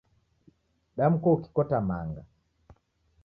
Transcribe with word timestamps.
Damkua 0.97 1.33
ukikota 1.37 1.79
manga 1.91 2.23